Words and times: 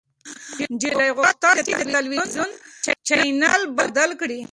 نجلۍ 0.73 1.09
غوښتل 1.17 1.55
چې 1.67 1.73
د 1.79 1.81
تلويزيون 1.95 2.49
چاینل 3.07 3.61
بدل 3.77 4.09
کړي. 4.21 4.39